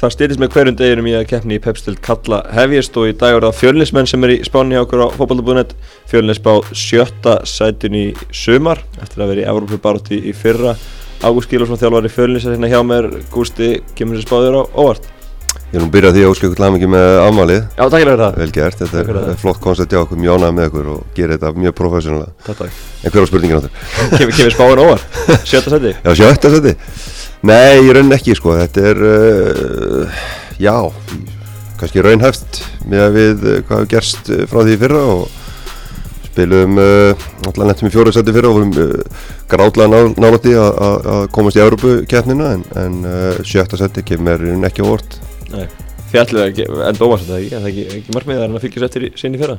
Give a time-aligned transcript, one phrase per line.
[0.00, 3.36] Það styrist með hverjum deginum í að keppni í pepstild kalla hefjist og í dag
[3.36, 5.76] er það fjölnismenn sem er í spáni hjá okkur á fókbaltabúðunet
[6.10, 8.04] Fjölnis bá sjötta sætun í
[8.34, 10.74] sumar eftir að vera í Európu barótti í fyrra.
[11.22, 13.04] Ágúst Gílosson þjálfar í Fjölnis er hérna hjá mér.
[13.30, 15.06] Gústi, kemur þessi spáður á óvart?
[15.72, 18.34] Ég er nú byrjað því að óskilja ykkur mikið með afmálið Já, takk fyrir það.
[18.42, 19.36] Vel gert, þetta er það.
[19.40, 22.72] flott koncept hjá okkur, mjög ánægð með okkur og gerir þetta mjög professionala Takk, takk.
[23.00, 23.72] En hver á spurningin áttur?
[24.18, 24.52] Kemur, kemur
[27.42, 27.48] sæti?
[27.50, 30.24] Nei, ég raun ekki sko, þetta er uh,
[30.62, 30.76] Já,
[31.80, 35.24] kannski raunhæft með að við uh, hvað hefur gerst uh, frá því í fyrra og
[36.32, 38.72] spilum uh, alltaf nettum í fjóra seti fyrra og vorum
[39.52, 43.02] gráðlega ná, nálætti að- komast í Európu keppnina en, en
[43.44, 45.18] sjötta seti kemur í ekki á óvart.
[45.52, 45.66] Nei.
[46.12, 49.06] Fjallið er enda óvart þetta ekki, en það er ekki, ekki markmiðið að fylgjast eftir
[49.08, 49.58] í- sinni fyrra?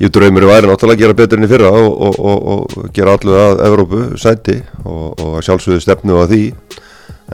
[0.00, 2.46] Ég draumur væri náttúrulega að gera betur enn í fyrra og, og, og,
[2.82, 6.40] og gera allu að Evrópu sæti og, og að sjálfsögðu stefnu á því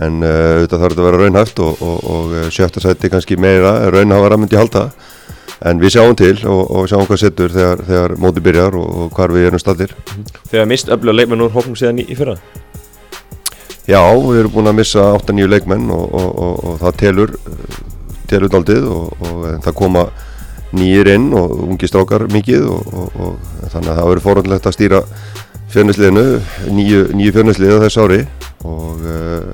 [0.01, 3.37] en uh, auðvitað þarf þetta að vera raunhæft og, og, og uh, sjötta sæti kannski
[3.41, 4.89] meira raunhafara myndi halda.
[5.63, 9.15] En við sjáum til og, og sjáum hvað setur þegar, þegar móti byrjar og, og
[9.15, 9.93] hvar við erum staðir
[10.51, 12.35] Þegar mist öfluga leikmenn úr hóknum síðan í, í fyrra?
[13.87, 17.37] Já, við erum búin að missa 8-9 leikmenn og, og, og, og það telur
[18.33, 20.07] telur daldið og, og eh, það koma
[20.73, 24.77] nýjir inn og ungi strákar mikið og, og, og þannig að það verður fórhundlegt að
[24.79, 25.03] stýra
[25.73, 26.25] fjörnisliðinu,
[26.73, 28.23] nýju, fjörnisliða þess ári
[28.69, 29.53] og uh,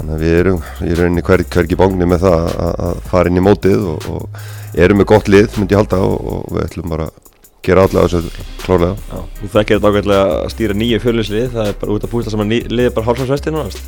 [0.00, 3.40] þannig að við erum í rauninni hver, hvergi bángni með það að, að fara inn
[3.40, 6.94] í mótið og, og erum með gott lið myndi ég halda og, og við ætlum
[6.94, 7.26] bara að
[7.66, 8.94] gera allega þessu klárlega.
[9.10, 12.32] Já, þú þekkir þetta ágætlega að stýra nýju fjölnislið Það er bara út að bústa
[12.32, 13.82] saman liðið bara hálfsvarsvesti núnast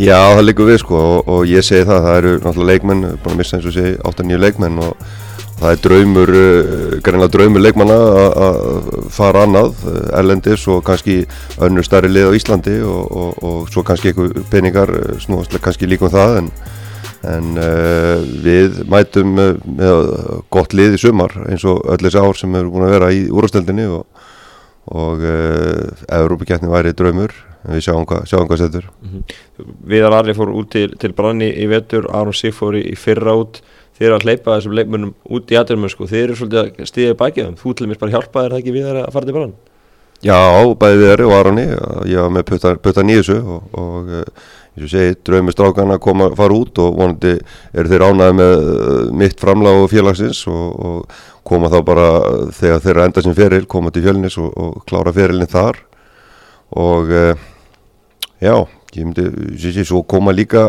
[0.00, 3.36] Já, það liggur við sko og, og ég segi það, það eru náttúrulega leikmenn, að
[3.36, 5.04] missa eins og segi 8-9 leikmenn og
[5.62, 7.96] það er draumur, uh, greinlega draumur leikmanna
[8.48, 11.20] að- fara annað, uh, erlendis og kannski
[11.62, 15.86] önnur starri lið á Íslandi og, og, og svo kannski einhver peningar uh, snúast kannski
[15.90, 16.50] líka um það en,
[17.32, 20.10] en uh, við mætum með
[20.52, 23.24] gott lið í sumar eins og öll þessi ár sem eru búin að vera í
[23.30, 24.06] úrastöldinni og,
[24.90, 27.34] og uh, Európa-kjarni væri draumur,
[27.68, 28.88] við sjáum hvað, sjáum hvað setur.
[29.86, 33.36] Viðar Ari fór út til, til Branni í vetur Aron Sif fór í, í fyrra
[33.38, 33.60] út
[34.02, 36.08] Þeir eru að hleypa þessum leikmönnum út í aðdurmum sko.
[36.10, 37.58] Þeir eru svolítið að stíða bækið þeim.
[37.60, 39.52] Þú til mér bara hjálpa þér það ekki Viðar að fara til Brann
[40.22, 40.38] Já,
[40.78, 41.62] bæði við erum og Aroni,
[42.06, 44.42] ég var með putta nýðusu og, og eh,
[44.76, 47.32] eins og segi, draumi strákan að koma, fara út og vonandi
[47.74, 52.06] eru þeir ánaði með eh, mitt framlag og félagsins og, og koma þá bara
[52.54, 55.82] þegar þeir enda sem feril, koma til fjölnis og, og klára ferilin þar.
[56.78, 57.48] Og eh,
[58.46, 58.54] já,
[58.94, 59.26] ég myndi,
[59.58, 60.68] sé, sé, svo koma líka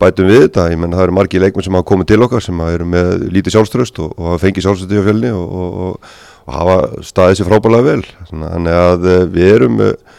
[0.00, 2.62] bætum við þetta, ég menn það eru margir leikmenn sem hafa komið til okkar sem
[2.66, 6.10] eru með lítið sjálfströst og, og hafa fengið sjálfströst í fjölni og, og, og,
[6.46, 8.02] og hafa staðið sér frábælega vel.
[8.32, 10.18] Þannig að eh, við erum eh,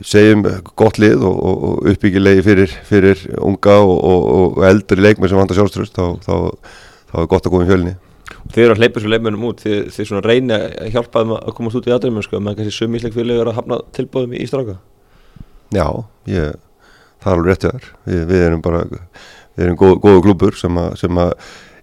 [0.00, 0.44] segjum
[0.80, 5.40] gott lið og, og, og uppbyggilegi fyrir, fyrir unga og, og, og eldri leikmenn sem
[5.40, 6.78] vantar sjálfströst þá, þá,
[7.12, 7.96] þá er gott að koma í fjölni.
[8.50, 9.62] Þeir eru að hleypa þessum leikmönnum út.
[9.62, 12.40] Þeir, þeir svona reyna að hjálpa þeim að komast út í aðdurmum sko.
[12.40, 14.78] meðan kannski sumisleik fyrir að hafna tilbúðum í, í stráka
[15.70, 15.86] Já,
[16.26, 16.56] ég,
[17.20, 17.90] það er alveg rétt hjá þér.
[18.10, 21.34] Við, við erum bara við erum góð, góðu klúpur sem, a, sem að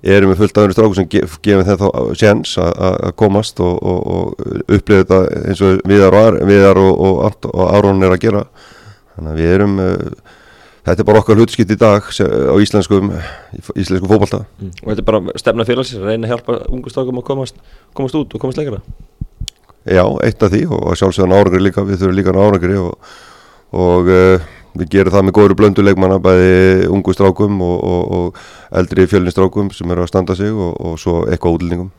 [0.08, 2.74] erum með fullt af öðru stráku sem gef, gefum þeim þá sjens að
[3.10, 8.06] að komast og, og, og upplifa þetta eins og Viðar og, Ar- Viðar og, Aron
[8.06, 8.44] er að gera.
[9.18, 10.36] Þannig að við erum uh,
[10.88, 13.12] þetta er bara okkar hlutskipt í dag á íslenskum
[13.76, 14.44] íslenskum fótbolta.
[14.62, 14.74] Mm.
[14.84, 17.58] Og þetta er bara stefna félagsins að reyna að hjálpa ungu strákum að komast,
[17.98, 18.82] komast út og komast lengra
[19.88, 23.12] Já, eitt af því og að sjálfsögðan árangri líka, við þurfum líka árangri og,
[23.72, 24.48] og uh,
[24.80, 29.34] við gerum það með góður blöndu leikmanna, bæði ungu strákum og, og, og eldri fjölni
[29.34, 31.90] strákum sem eru að standa sig og, og svo eitthvað útlendingum.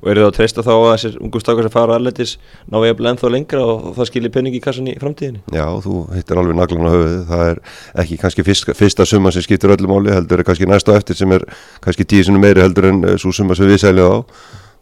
[0.00, 2.36] Og eru það að treysta þá að þessir ungu strákar sem fara alleitis
[2.70, 5.44] ná ég að ennþá lengra og það skilir penning í kassan í framtíðinni?
[5.56, 7.62] Já, þú hittir alveg naglan á höfuðið, það er
[8.04, 11.36] ekki kannski fyrst, fyrsta summa sem skiptir öllu máli, heldur er kannski næsta eftir sem
[11.36, 11.46] er
[11.84, 14.16] kannski tíu sinni meiri heldur en svo summa sem við seljum á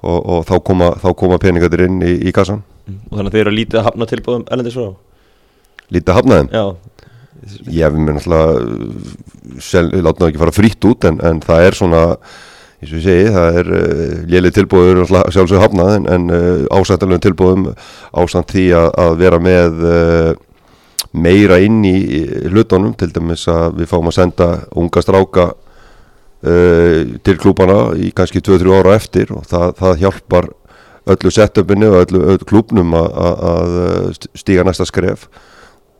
[0.03, 2.63] og, og þá koma, þá koma peningatir inn í, í kassan.
[3.11, 4.45] og þannig að þeir eru að lítið að hafna tilbúðum
[7.47, 12.01] Já, við mér náttúrulega látum það ekki fara frítt út en, en það er svona,
[12.81, 17.23] eins og ég segi það er uh, léli tilbúður sjálfsög hafnað en, en uh, ásættalegu
[17.29, 17.69] tilbúðum
[18.19, 20.33] ásamt því að, að vera með uh,
[21.15, 21.97] meira inn í
[22.51, 25.51] hlutunum, til dæmis að við fáum að senda unga stráka
[26.39, 30.47] til klúbana í kannski 2-3 ára eftir og það, það hjálpar
[31.11, 35.25] öllu setupinu og öllu, öllu að, að stíga næsta skref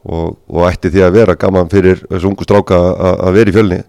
[0.05, 3.81] og, og ætti því að vera gaman fyrir þessu ungu stráka að vera í fjölni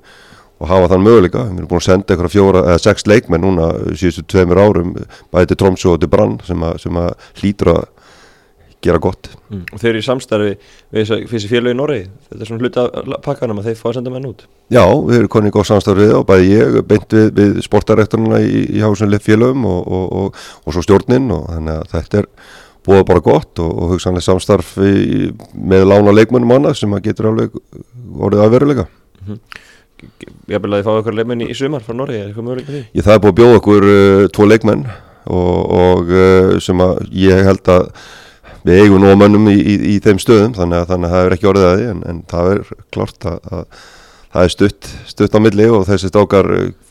[0.59, 1.45] og hafa þann möguleika.
[1.45, 4.91] Við erum búin að senda eitthvað fjóra eða sex leikmenn núna síðustu tveimur árum
[5.31, 7.87] bæði til Tromsø og til Brann sem að, sem að hlýtur að
[8.83, 9.27] gera gott.
[9.49, 9.65] Mm.
[9.73, 10.51] og þeir eru í samstarfi
[10.95, 11.97] við þessi félög í Norri
[12.29, 14.45] þetta er svona hluti af pakkanum að þeir fá að senda menn út.
[14.71, 18.83] Já, við erum konið góð samstarfið og bæði ég beint við, við sportarektorina í, í
[18.83, 22.29] hásunleif félögum og, og, og, og svo stjórnin og þannig að þetta er
[22.89, 27.57] búið bara gott og hugsanlega samstarf í, með lána leikmennum annað sem að getur alveg
[28.17, 29.65] orðið að veruleika mm -hmm.
[30.47, 32.83] Ég vil að fá okkur leikmenn í sumar frá Norri, er eitthvað möguleika því?
[32.95, 34.85] Ég það er búið að bjóða okkur uh, tvo leikmenn
[35.29, 37.89] og uh, sem að ég held að
[38.63, 41.25] við eigum nú að mönnum í, í, í þeim stöðum þannig að, þannig að það
[41.25, 42.61] er ekki orðið að því en, en það er
[42.95, 43.83] klart að, að
[44.33, 46.49] það er stutt, stutt á milli og þessi stákar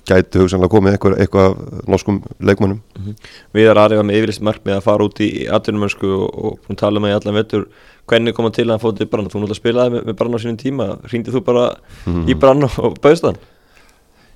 [0.08, 1.58] gæti hugsanlega komið eitthvað, eitthvað
[1.90, 2.80] norskum leikmönnum.
[2.96, 3.28] Mm -hmm.
[3.54, 7.12] Við erum aðrið með yfirlist markmið að fara út í atvinnumönsku og, og tala með
[7.12, 7.68] í allan vettur
[8.08, 9.28] hvernig koma til að hann fótið brann?
[9.28, 10.88] Þú náttúrulega spilaði með, með brann á sínum tíma.
[11.04, 11.64] Hrýndið þú bara
[12.06, 12.28] mm -hmm.
[12.30, 13.38] í brann og bauðst hann?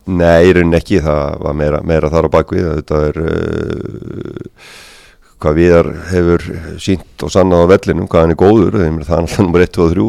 [0.06, 1.00] Nei, í rauninni ekki.
[1.00, 4.46] Það var meira, meira þar á bakvið þetta er uh,
[5.42, 6.40] hvað viðar hefur
[6.78, 8.72] sínt og sannað á vellinum, hvað hann er góður.
[8.72, 10.02] Það er alltaf nummer 1, 2 og 3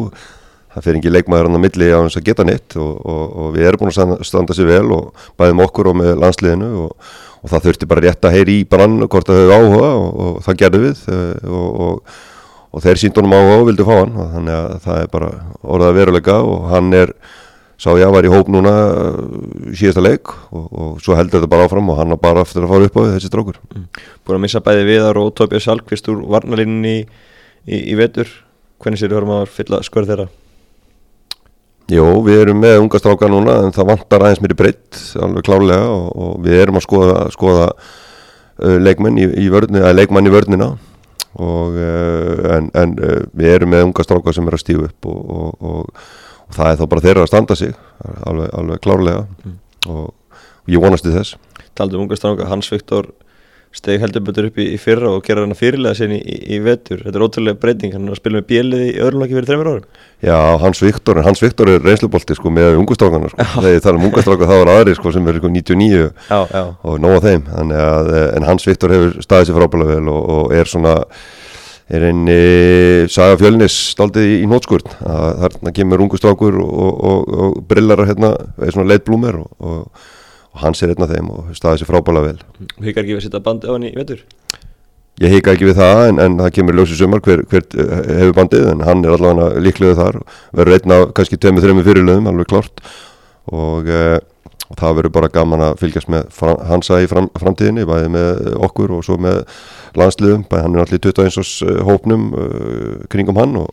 [0.74, 3.54] það fyrir ekki leikmaður hann á milli á hans að geta neitt og, og, og
[3.54, 7.08] við erum búin að standa sér vel og bæðum okkur og með landsliðinu og,
[7.40, 10.60] og það þurfti bara rétt að heyri í brann hvort það hefur áhuga og það
[10.64, 11.50] gerði við eh,
[12.74, 15.32] og þeir síndunum áhuga og vildu fá hann þannig að það er bara
[15.62, 17.14] orðað veruleika og hann er
[17.78, 19.18] sá ég að var í hóp núna uh,
[19.74, 22.72] síðasta leik og, og svo heldur þetta bara áfram og hann var bara eftir að
[22.72, 23.86] fara upp á þessi strókur mm.
[24.24, 27.04] Búin að missa bæði viðar og Tóbjörn Salkvist úr varnalínni í,
[27.66, 28.30] í, í vetur
[28.82, 30.28] hvernig séu þú að fylla skörð þeirra?
[31.92, 35.44] Jó, við erum með unga stráka núna en það vantar aðeins mér í breytt alveg
[35.44, 40.32] klálega og, og við erum að skoða, skoða uh, leikmenn í, í vörnina, leikmann í
[40.32, 40.70] vörnina
[41.34, 45.10] og, uh, en, en uh, við erum með unga stráka sem er að stíu upp
[45.12, 45.98] og, og
[46.44, 47.74] og það er þá bara þeirra að standa sig
[48.28, 49.26] alveg, alveg klárlega.
[49.44, 49.58] Mm.
[49.90, 51.36] og ég vonast í þess.
[51.76, 53.10] Taldum unga stránga, Hans Viktor
[53.74, 57.02] steg heldur betur upp í, í fyrra og gera hann fyrirlega sinni í, í vetur,
[57.02, 60.00] þetta er ótrúlega breyting hann er að spila með bjelið í öðrunlaki fyrir þreymir árum.
[60.24, 63.48] Já, Hans Viktor, Hans Viktor er reynslubolti sko með ungustrákana sko.
[63.56, 66.64] þegar ég tala um ungustráka þá er aðri sko sem er sko 99 já, já.
[66.70, 67.48] og nóga þeim.
[67.64, 70.98] Að, en Hans Viktor hefur staðið sér frábæðilega vel og, og er svona
[71.92, 72.38] er einni
[73.12, 78.72] saga fjölnis staldið í, í nótskurð þarna kemur ungustrákur og, og, og brillar hérna, er
[78.72, 80.06] svona leitblúmer og,
[80.54, 82.38] og hans er hérna þeim og staðið sér frábæla vel.
[82.78, 84.22] Hikar ekki við að setja bandi á hann í vetur?
[85.22, 88.36] Ég hika ekki við það en, en það kemur ljósið sumar hver, hver eh, hefur
[88.40, 90.20] bandið en hann er allavega líklega þar.
[90.58, 92.82] Verður einna kannski tveimur, þreimur fyrirlöðum alveg klart
[93.54, 94.00] og e,
[94.72, 98.96] það verður bara gaman að fylgjast með fram, hansa í fram, framtíðinni bæði með okkur
[98.96, 99.42] og svo með
[99.98, 103.70] landsliðum, bæði hann er allir 21 árs uh, hópnum uh, kringum hann og,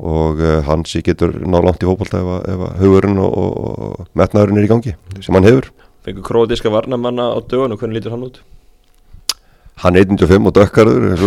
[0.00, 4.66] og uh, hans getur ná langt í hópálta ef, ef hugurinn og, og metnaðurinn er
[4.66, 5.70] í gangi sem hann hefur
[6.06, 8.40] Fengur krótiska varnamanna á dögun og hvernig lítur hann út?
[9.82, 11.26] Hann er 1.5 og dökkarður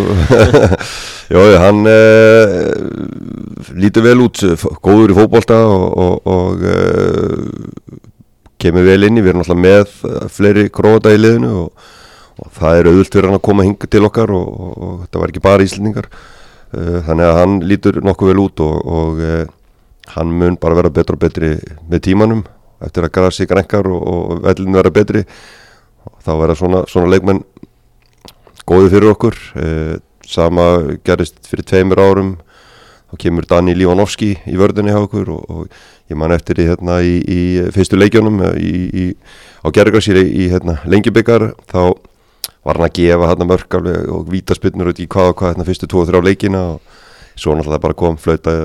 [1.36, 2.56] Jó, hann uh,
[3.76, 4.40] lítur vel út
[4.82, 8.00] góður í fókbólta og, og uh,
[8.58, 9.96] kemur vel inn í, við erum alltaf með
[10.34, 11.90] fleiri króta í liðinu og
[12.40, 15.22] og það er auðvilt fyrir hann að koma hinga til okkar og, og, og þetta
[15.22, 19.42] var ekki bara íslendingar uh, þannig að hann lítur nokkuð vel út og, og uh,
[20.16, 21.52] hann mun bara vera betur og betri
[21.90, 22.46] með tímanum
[22.86, 25.26] eftir að græða sig grenkar og vellinu vera betri
[26.24, 27.44] þá verða svona, svona leikmenn
[28.70, 29.40] góði fyrir okkur.
[29.58, 29.96] Uh,
[30.30, 30.66] sama
[31.06, 32.36] gerist fyrir tveimur árum.
[33.10, 35.64] Þá kemur Dani Lívanovski í vördunni hjá okkur og
[36.10, 37.40] ég man eftir því hérna í, í
[37.74, 39.08] fyrstu leikjónum í,
[39.66, 41.96] á gerðgarsýri í hérna, lengjubikar þá
[42.66, 43.78] var hann að gefa hann mörg
[44.14, 47.00] og vítaspinnur út í hvað og hvað hérna fyrstu tvo og þrjá leikina og
[47.40, 48.56] svo náttúrulega bara kom flauta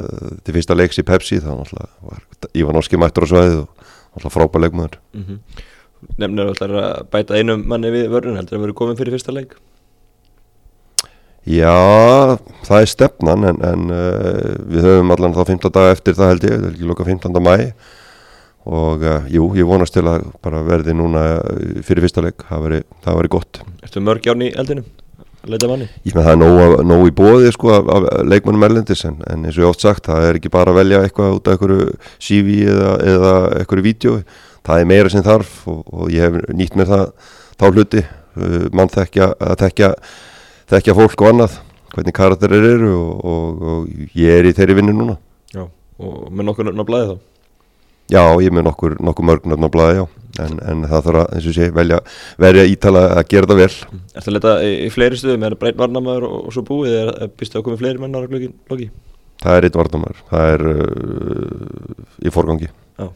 [0.45, 1.41] til fyrsta leiks í Pepsi.
[1.41, 3.74] Þá náttúrulega var Ívan Orski mættur á svæðið og
[4.15, 5.39] náttúrulega frábæð leikmaður mm -hmm.
[6.19, 9.55] Nefnir þú að bæta einum manni við vörðun heldur að vera komin fyrir fyrsta leik?
[11.45, 16.31] Já, það er stefnan en, en uh, við höfum allan þá 15 daga eftir það
[16.33, 17.41] held ég, það er ekki lukka 15.
[17.45, 17.57] mæ
[18.65, 22.63] og uh, jú, ég vonast til að bara verði núna eh, fyrir fyrsta leik það
[22.65, 24.87] veri, það veri gott Ertu mörg járn í eldinu?
[25.45, 25.87] Leita manni?
[26.07, 29.59] Ég með það er nóg, í bóði sko af, af leikmannum erlendis en, en eins
[29.59, 32.55] og ég ótt sagt það er ekki bara að velja eitthvað út af einhverju CV
[32.73, 34.15] eða, eða einhverju vídeo
[34.65, 37.05] það er meira sem þarf og, og ég hef nýtt mér það
[37.61, 39.93] þá hluti uh, mann þekkja þekkja
[40.73, 41.61] þekkja fólk og annað
[41.95, 45.19] hvernig karakterir eru og, og, og ég er í þeirri vinnu núna
[45.55, 45.69] Já,
[46.01, 47.34] og með nokkur nörn að blæði þá?
[48.15, 50.05] Já, ég með nokkur, nokkur mörgnöfn á blæði, já,
[50.45, 51.97] en, en það þarf að, eins og sé, velja,
[52.45, 53.71] verja ítala að gera það vel.
[53.91, 56.65] Er það að leta í, í fleiri stuðum, er það breytt varnamæður og, og svo
[56.69, 58.89] búið, eða býstu að koma fleiri mennar á loki?
[59.43, 62.71] Það er eitt varnamæður, það er uh, í forgangi.
[63.03, 63.11] Já,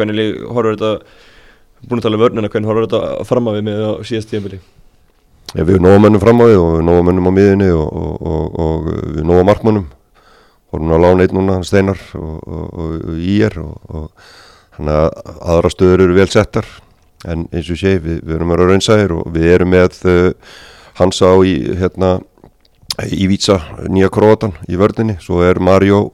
[0.00, 1.22] hvernig horfur þetta,
[1.86, 4.34] búin að tala um vörnina, hvernig horfur þetta fram á við með síðast
[5.54, 8.12] ja, við nógum mönnum fram á því og við nógum mönnum á miðinni og, og,
[8.20, 9.88] og, og við nógum markmönnum
[10.70, 14.10] vorum að lána einn núna hann steinar og í er og
[14.76, 16.68] þannig að aðra stöður eru vel settar
[17.28, 20.52] en eins og sé við, við erum að vera raunsæðir og við erum með uh,
[21.00, 22.18] Hansa á í hérna
[23.08, 23.58] í Vísa
[23.88, 26.10] nýja króatan í vördinni svo er Mario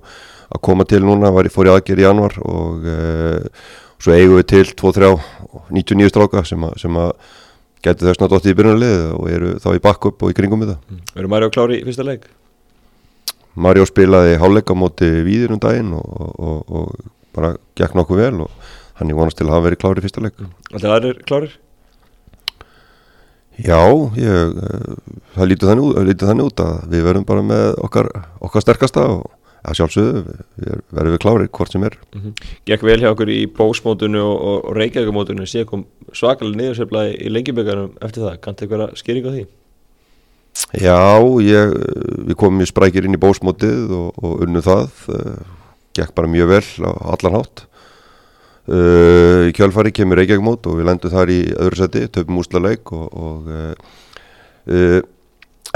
[0.51, 3.67] að koma til núna var í fóri aðgerð í januar og uh,
[4.03, 5.13] svo eigum við til 2-3
[5.75, 7.13] 99 stráka sem að, sem að
[7.87, 10.83] getur þess náttúrulega í byrjunarlið og eru þá í backup og í kringum við það
[10.91, 11.07] mm.
[11.15, 12.27] Verður Mario klári í fyrsta leik?
[13.57, 18.75] Mario spilaði háleika móti víðir um daginn og, og, og bara gekk nokkuð vel og
[19.01, 21.57] hann er vonast til að hafa verið klári í fyrsta leik Alltaf aðrir klárir?
[23.57, 23.81] Já,
[24.21, 24.97] ég, uh,
[25.33, 28.11] það lítið þannig, þannig út að við verðum bara með okkar,
[28.45, 29.23] okkar sterkasta og
[29.67, 30.23] að sjálfsögðu
[30.61, 32.35] við verðum við klárið hvort sem er mm -hmm.
[32.69, 37.97] Gekk vel hjá okkur í bósmótunni og, og, reykjækumótunni séu kom svakalega niðurseflaði í lengjuböggarum
[38.01, 39.47] eftir það, kannt eitthvað að skýringa því?
[40.77, 41.73] Já, ég,
[42.27, 45.41] við komum í sprækir inn í bósmótið og, og unnu það uh,
[45.97, 47.67] gekk bara mjög vel á allan hátt.
[48.67, 53.47] Uh, í kjálfari kemur reykjækumót og við lendum þar í öðru seti, töfum úslaleik og
[53.47, 55.03] uh,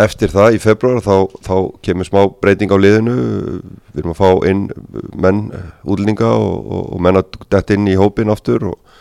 [0.00, 1.54] eftir það í februar þá, þá
[1.86, 3.16] kemur smá breyting á liðinu.
[3.92, 4.64] Við erum að fá inn
[5.14, 5.42] menn
[5.84, 8.96] útlendinga og, og, og menn að detta inn í hópin aftur og,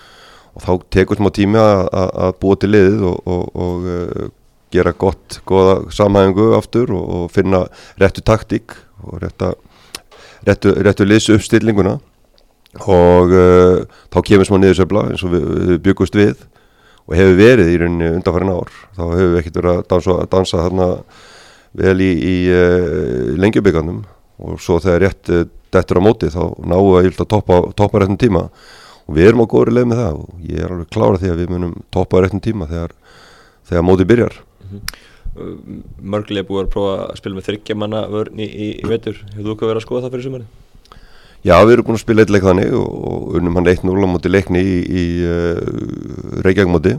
[0.54, 4.36] og þá tekur smá tími að búa til liðið og
[4.74, 7.66] gera gott, goða samhæfingu aftur og finna
[8.02, 9.54] réttu taktík og rétta,
[10.46, 11.98] réttu, réttu liðs uppstillinguna
[12.86, 13.82] og uh,
[14.14, 16.44] þá kemur smá niðursöfla eins og við, við byggust við
[17.10, 18.74] og hefur verið í rauninni undanfærin ár.
[18.94, 20.90] Þá hefur við ekkert verið að dansa, að dansa þarna
[21.80, 24.04] vel í, í uh, lengjubíkanum
[24.40, 28.20] og svo þegar rétt uh, dettur á móti þá náum við að toppa, toppa réttum
[28.22, 28.46] tíma.
[29.10, 31.42] Og við erum á góðri leið með það og ég er alveg klára því að
[31.42, 32.94] við munum toppa réttum tíma þegar,
[33.66, 34.38] þegar móti byrjar
[34.70, 35.08] mm -hmm.
[36.02, 39.68] Mörglega búið að prófa að spila með þryggjamanna vörn í, í, vetur hefur þú ekki
[39.70, 40.48] verið að skoða það fyrir sumarið?
[41.46, 44.32] Já, við erum búin að spila eitt leik þannig og, unnum hann 1-0 á móti
[44.32, 46.96] leikni í, í uh, Reykjavík móti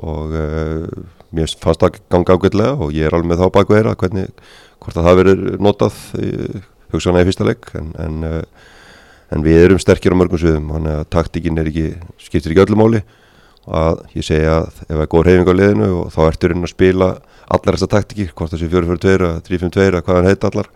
[0.00, 0.88] og uh,
[1.30, 4.32] mér fannst það ganga ágætlega og ég er alveg með þá baku þeirra hvernig,
[4.80, 6.00] hvort að það verður notað
[6.94, 8.42] hugsaðan eða fyrsta leik en, en, uh,
[9.34, 11.70] en við erum sterkir á mörgum sviðum, þannig að taktikinn er
[12.18, 13.04] skiptir ekki öllum máli
[13.68, 16.66] að ég segja að ef það er góð reyfing á liðinu og þá ertur inn
[16.66, 17.08] að spila
[17.54, 20.68] allar þessar taktikir, hvort það sé 4-4-2 3-5-2, hvað hann heit allar.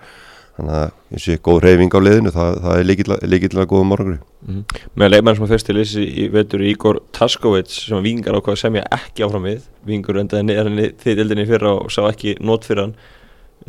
[0.59, 2.89] Þannig að ég er góð reyfing á liðinu það, það er
[3.31, 4.81] líkilega góða morgunri mm -hmm.
[4.99, 8.57] Með leikmann sem að fyrst til þessi í vetur Ígor Taskovits sem vingar á hvað
[8.59, 9.63] sem ég ekki áfram við.
[9.87, 12.95] Vingur endaði neðan því dildinni fyrra og sá ekki nót fyrir hann.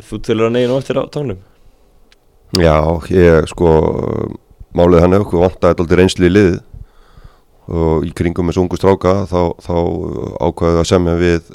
[0.00, 1.38] Þú tilur að negin og eftir á tónum
[2.58, 3.68] Já, ég sko
[4.74, 6.56] málið hann hefur vantæði alltaf reynsli í lið
[7.70, 9.74] og í kringum með sungu stráka þá, þá
[10.48, 11.50] ákvaðið að semja við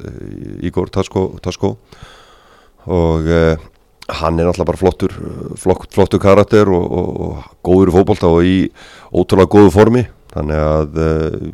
[0.67, 1.75] Ígor Tasko, Tasko.
[2.85, 3.57] Og eh,
[4.21, 5.13] hann er náttúrulega bara flottur
[5.59, 8.57] flott, flottur karakter og, og, og góður fókbólta og í
[9.11, 10.05] ótrúlega góðu formi.
[10.35, 11.45] Þannig að uh,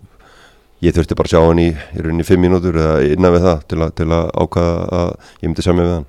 [0.81, 3.63] ég þurfti bara að sjá hann í, í rauninni fimm mínútur eða innan við það
[3.69, 5.11] til, a, til að ákvaða að
[5.43, 6.07] ég myndi mig við hann.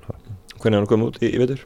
[0.57, 1.65] Hvernig er hann komið út í, í veitur?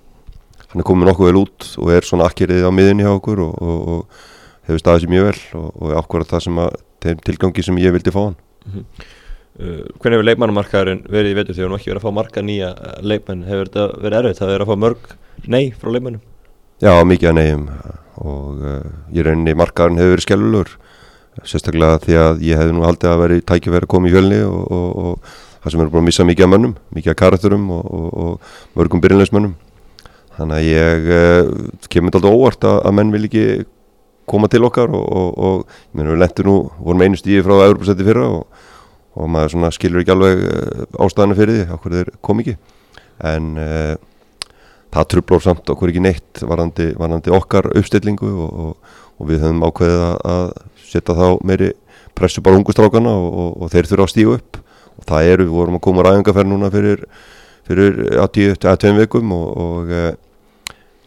[0.68, 3.62] Hann er komið nokkuð vel út og er svona akkirið á miðinni hjá okkur og,
[3.64, 4.26] og
[4.68, 6.82] hefur staðið sér mjög vel og er ákvarðað það sem að
[7.28, 8.38] tilgangi sem ég vildi fá hann.
[8.66, 9.08] Mm -hmm.
[9.58, 11.56] Uh, hvernig hefur leikmannumarkaðurinn verið í vetur?
[11.58, 13.40] Þegar hún ekki verið að fá marga nýja uh, leikmenn.
[13.48, 15.08] Hefur þetta verið erfitt, það verið að fá mörg
[15.48, 16.22] nei frá leikmennum?
[16.78, 17.64] Já, mikið að neyjum.
[18.22, 18.84] Og uh,
[19.18, 20.70] ég reyni markaðurinn hefur verið skellulur
[21.46, 24.62] sérstaklega því að ég hef nú haldið að verið tækifæri að koma í fjölni og,
[24.74, 25.34] og, og
[25.64, 29.04] það sem er búin að missa mikið af mönnum mikið af karakterum og, og mörgum
[29.04, 29.56] byrjinleismönnum
[30.38, 31.52] þannig að ég uh,
[31.94, 33.46] kemur alltaf óvart að, að menn vil ekki
[34.28, 38.28] koma til okkar og ég meina við lentum nú, vorum einu stíði frá Európa-setti fyrra
[38.38, 38.66] og
[39.18, 42.56] og maður skilur ekki alveg eh, ástæðinu fyrir því, okkur þeir kom ekki.
[43.26, 43.96] En uh,
[44.94, 49.64] það trublór samt okkur ekki neitt varandi, varandi okkar uppstillingu og, og, og við höfum
[49.66, 50.44] ákveðið að
[50.86, 51.72] setja þá meiri
[52.18, 54.62] pressu bara ungustrákana og, og þeir þurfa að stígu upp.
[54.98, 57.04] Og það eru, við vorum að koma ræðingaferð núna fyrir,
[57.66, 60.12] fyrir að að tveim vikum og uh,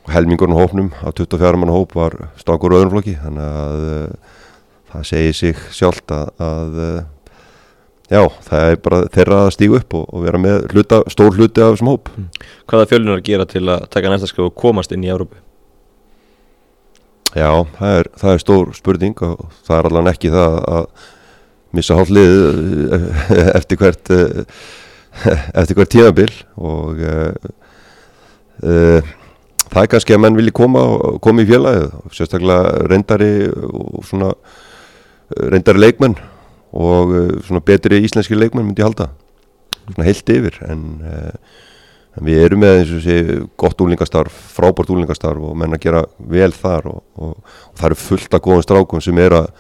[0.09, 4.39] helmingurinn hópnum að 24 mann hóp var stakur öðrunflokki þannig að uh,
[4.95, 6.81] það segir sig sjálft að, að
[8.11, 11.63] já, það er bara þeirra að stígu upp og, og vera með hluta, stór hluti
[11.63, 12.11] af þessum hóp.
[12.17, 12.27] Mm.
[12.73, 15.39] Hvaða fjölunar gera til að taka næsta skrif og komast inn í Európu?
[17.31, 20.87] Já, það er, það er stór spurning og það er alveg ekki það að
[21.79, 22.33] missa hálflið
[22.97, 24.11] eh, eftir hvert
[25.61, 27.51] eftir hvert tímabil og uh,
[28.67, 29.13] uh,
[29.71, 30.83] það er kannski að menn vilji koma,
[31.23, 33.33] koma í fjölaðið, sérstaklega reyndari
[33.71, 34.33] og svona
[35.31, 36.17] reyndari leikmenn
[36.75, 39.11] og uh, svona betri íslenski leikmenn myndi ég halda.
[39.91, 41.61] Svona heilt yfir en, uh,
[42.19, 43.19] en við erum með eins og sé
[43.61, 47.39] gott úlingastarf, frábært úlingastarf og menn að gera vel þar og, og,
[47.71, 49.51] og það eru fullt af góðum strákum sem er að,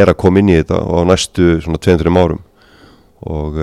[0.00, 2.44] er að koma inn í þetta á næstu svona 2-3 árum.
[3.28, 3.56] Og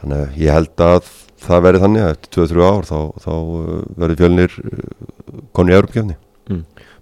[0.00, 3.76] þannig að ég held að það verði þannig að eftir 2-3 ár þá, þá uh,
[4.00, 4.56] verður fjölnir
[5.56, 6.18] konu í Europakefni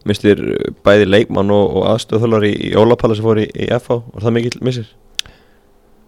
[0.05, 0.41] Mistir
[0.85, 4.35] bæði leikmann og, og aðstöðhólar í, í Ólapalla sem fór í, í FH var það
[4.37, 4.91] mikill missir?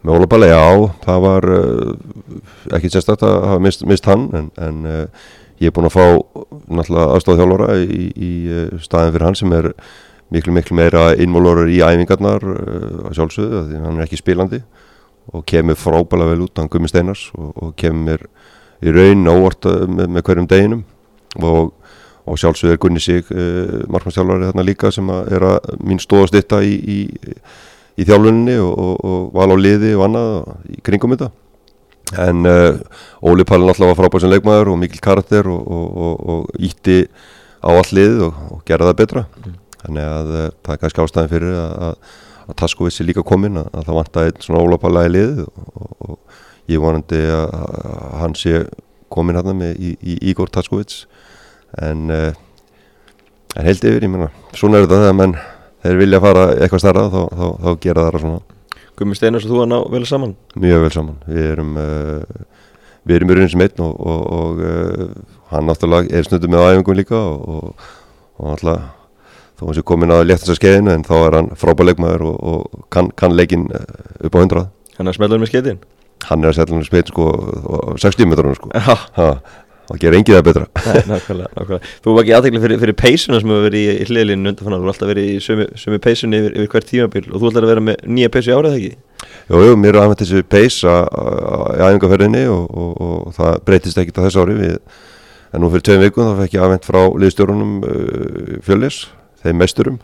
[0.05, 0.65] Með Ólapalla, já,
[1.07, 1.47] það var
[2.77, 4.83] ekki sérstakta að hafa mist, mist hann en, en
[5.63, 6.05] ég er búin að fá
[6.69, 8.33] náttúrulega aðstöðhólara í, í
[8.85, 9.71] staðin fyrir hann sem er
[10.35, 14.61] miklu miklu meira innmólórar í æfingarnar að sjálfsögðu því hann er ekki spilandi
[15.33, 18.29] og kemur frábæla vel út, hann gummi steinars og, og kemur
[18.85, 20.87] í raun óvart með, með hverjum deginum.
[21.37, 21.75] Og
[22.27, 26.75] og sjálfsögur Gunni Sig uh, markmannstjálfari þarna líka sem er að mín stóðast þetta í,
[26.75, 26.99] í,
[27.97, 30.33] í þjálfuninni og, og, og val á liði og annað
[30.75, 31.31] í kringum þetta.
[32.23, 32.81] En uh,
[33.27, 36.03] Óli Pallin alltaf var frábæð sem leikmaður og mikil karakter og,
[36.35, 37.05] og ítti
[37.63, 39.27] á all liðið og gera það betra.
[39.45, 39.57] Mm.
[39.87, 42.15] þannig að uh, það er kannski ástæðin fyrir að, að,
[42.47, 45.45] að Taskovitsi líka komin að, að það vant að einn svona Óla Palla í liðið
[45.47, 46.19] og
[46.71, 48.65] ég vonandi að, að hann sé
[49.13, 51.05] komin hérna með Ígor Taskovits
[51.83, 52.33] en uh,
[53.57, 55.39] en held yfir, ég menna, svona er þetta þegar menn
[55.87, 58.43] þeir vilja fara eitthvað starra þá, þá, þá gera það svona.
[58.97, 60.35] Gumi Steinars og þú að ná vel saman?
[60.61, 62.45] Mjög vel saman, við erum uh,
[63.07, 65.09] við erum í raunin sem einn og, og, og uh,
[65.53, 67.89] hann náttúrulega er snundum með æfingum líka og,
[68.37, 68.93] og náttúrulega
[69.57, 72.81] þó að hann sé komin að léttast að skeiðinu en þá er hann frábæleikmaður og
[72.93, 74.73] kann, kann leikin upp á hundrað.
[74.99, 75.79] Hann er smelður með skeiðin?
[76.27, 77.31] Hann er að setja hann með skeiðin sko
[78.03, 78.73] 60 metrar sko.
[78.87, 78.99] Ha,
[79.87, 80.67] það ger engið það betra.
[80.83, 81.91] Nei, nákvæmlega, nákvæmlega.
[82.03, 84.89] Þú var ekki aðtækla fyrir, fyrir peysuna sem hefur verið í, í hliðlinu undanfannar, þú
[84.89, 87.23] har alltaf verið í sömu, sömu peysunni yfir, yfir hvert tímabil.
[87.31, 89.29] Og þú ætlar að vera með nýja peysu í árað, ekki?
[89.47, 94.19] Jú, jú, mér er aðeins þessi peysa í æfingarferðinni og, og, og það breytist ekkit
[94.19, 94.59] á þess ári.
[94.59, 94.75] Við,
[95.55, 99.05] en nú fyrir tveim vikun þá fekk ég aðvent frá liðstjórunum uh, fjöllis,
[99.47, 100.01] þeim mesturum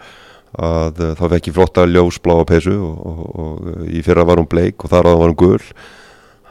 [0.52, 4.84] að uh, þá fekk ég flotta ljósbláa peysu og, og í fyrra var hún bleik
[4.84, 5.74] og þar á það var hún gul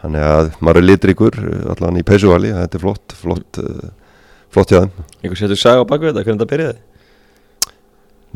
[0.02, 1.36] Þannig að maður er litrikur
[1.76, 3.60] allan í peysuvali, þetta er flott, flott,
[4.54, 5.04] flott þeim.
[5.22, 6.80] Ykkur setur sag á baku þetta, hvernig þetta byrjaði?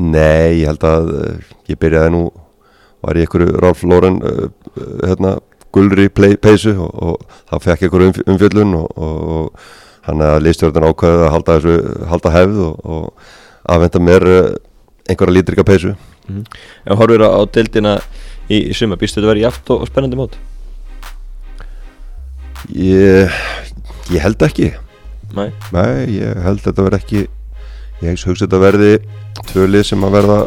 [0.05, 1.09] Nei, ég held að
[1.71, 2.21] ég byrjaði nú,
[3.01, 4.19] var ég ykkur Ralf Loren,
[4.75, 5.39] hérna,
[5.73, 11.25] gulri peysu og, og það fekk ykkur um, umfjöllun og, og hann að liðstjórnir ákvæði
[11.25, 12.77] að halda, þessu, halda hefð og,
[13.65, 14.27] og aðvenda mér
[15.09, 15.95] einhverja litrika peysu.
[16.27, 16.45] Mm -hmm.
[16.85, 17.99] Ef horfur á deildina
[18.49, 20.37] í, í suma, býstu þetta að vera í aft og spennandi mót?
[22.73, 23.29] Ég,
[24.09, 24.73] ég held ekki
[25.35, 25.51] Nei.
[25.75, 27.21] Nei, ég held að þetta verði ekki
[28.01, 28.91] ég hugsa að þetta verði
[29.51, 30.39] tvölið sem að verða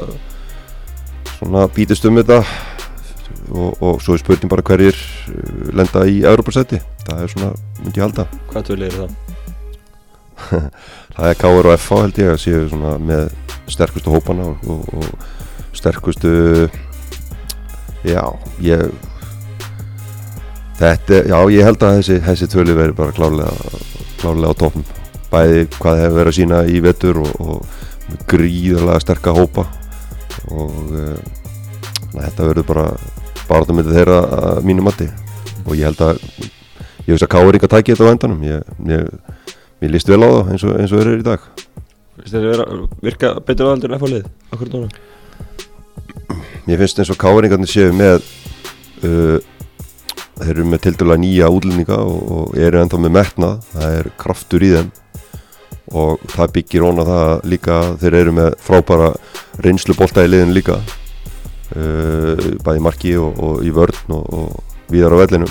[1.37, 2.41] svona bítist um þetta
[3.53, 8.01] og, og svo er spurning bara hverjir uh, lenda í Europasæti það er svona, myndi
[8.01, 9.28] ég halda Hvað tvölið er það?
[11.17, 11.67] það er K.R.
[11.67, 12.01] og F.A.
[12.05, 13.29] held ég að séu með
[13.69, 16.33] sterkustu hópana og, og, og sterkustu
[18.07, 18.25] já,
[18.65, 18.89] ég
[20.79, 23.51] Þetta, já ég held að þessi, þessi tvöli veri bara klárlega,
[24.21, 24.85] klárlega á toppum
[25.33, 29.65] bæði hvað hefur verið að sína í vettur og, og gríðarlega sterka hópa
[30.55, 31.17] og uh,
[32.15, 32.85] þetta verður bara
[33.49, 35.09] bara það myndi þeirra að mínu mati
[35.65, 36.23] og ég held að
[37.09, 39.37] ég veist að Káur ekki að tækja þetta á endanum ég, ég,
[39.83, 41.45] ég líst vel á það eins og, eins og eru í dag.
[42.19, 44.89] Þetta er að virka betur aðaldur en F-fálið, okkur tónu
[46.69, 48.25] Mér finnst eins og veginn séu með
[49.07, 49.39] uh,
[50.39, 53.63] þeir eru með til dæla nýja útlendinga og, og eru ennþá með metnað.
[53.73, 54.91] Það er kraftur í þeim.
[55.97, 59.09] Og það byggir óna það líka þeir eru með frábæra
[59.65, 60.77] reynslu bólta í liðin líka.
[61.73, 65.49] Uh, bæði marki og, og í vörn og, og viðar á vellinu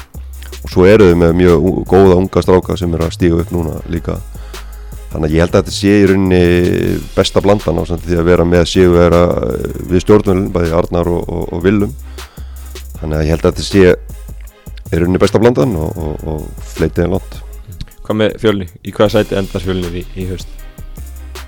[0.64, 3.78] og svo eru þau með mjög góða unga stráka sem er að stíga upp núna
[3.92, 4.18] líka
[5.12, 6.42] þannig að ég held að þetta sé í rauninni
[7.16, 9.24] besta blandan á því að vera með séu vera
[9.88, 11.94] við stjórnvölinn bæði Arnar og Willum
[13.00, 13.96] þannig að ég held að þetta sé
[14.92, 17.44] er unni besta blandan og, og, og fleitiðin lónt
[18.08, 18.66] Hvað með fjölni?
[18.88, 20.52] Í hvaða sæti endast fjölnir í, í haust?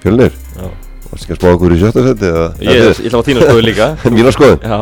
[0.03, 0.33] Fjölnir?
[0.57, 0.67] Já
[1.09, 2.27] Varst ekki að spá okkur í sjötta seti?
[2.67, 4.59] Ég, ég ætla á þína skoðu líka Mína skoðu?
[4.61, 4.81] Já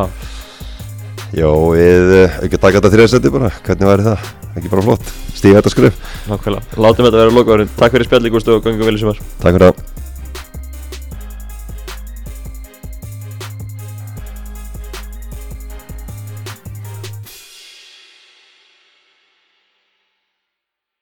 [1.36, 3.52] Já, við eh, ekki taka þetta þrjá seti bara.
[3.66, 4.32] Hvernig væri það?
[4.54, 5.12] Ekki bara flott.
[5.36, 6.80] Stíða þetta skrif Nákvæmlega.
[6.80, 9.22] Látum þetta vera lokaðurinn Takk fyrir spjalli Gústu og gangum vel í sumar.
[9.38, 9.97] Takk fyrir það